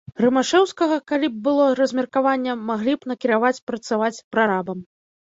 Рымашэўскага, 0.23 0.97
калі 1.11 1.29
б 1.33 1.37
было 1.49 1.69
размеркаванне, 1.81 2.57
маглі 2.73 2.93
б 2.99 3.15
накіраваць 3.15 3.55
працаваць 3.71 4.15
прарабам. 4.37 4.79